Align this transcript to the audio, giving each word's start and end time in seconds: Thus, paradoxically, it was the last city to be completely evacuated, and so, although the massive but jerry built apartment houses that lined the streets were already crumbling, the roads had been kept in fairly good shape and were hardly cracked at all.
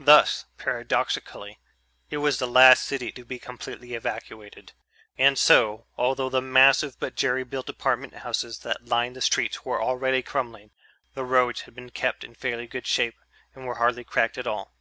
Thus, 0.00 0.46
paradoxically, 0.56 1.58
it 2.08 2.16
was 2.16 2.38
the 2.38 2.46
last 2.46 2.82
city 2.84 3.12
to 3.12 3.26
be 3.26 3.38
completely 3.38 3.92
evacuated, 3.92 4.72
and 5.18 5.38
so, 5.38 5.86
although 5.98 6.30
the 6.30 6.40
massive 6.40 6.98
but 6.98 7.14
jerry 7.14 7.44
built 7.44 7.68
apartment 7.68 8.14
houses 8.14 8.60
that 8.60 8.86
lined 8.86 9.16
the 9.16 9.20
streets 9.20 9.66
were 9.66 9.82
already 9.82 10.22
crumbling, 10.22 10.70
the 11.12 11.24
roads 11.24 11.60
had 11.60 11.74
been 11.74 11.90
kept 11.90 12.24
in 12.24 12.34
fairly 12.34 12.66
good 12.66 12.86
shape 12.86 13.16
and 13.54 13.66
were 13.66 13.74
hardly 13.74 14.02
cracked 14.02 14.38
at 14.38 14.46
all. 14.46 14.72